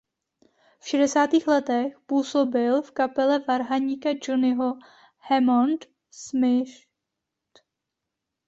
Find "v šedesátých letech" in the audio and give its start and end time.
0.79-1.99